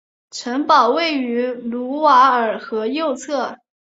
[0.31, 3.61] 城堡位于卢瓦尔河右岸。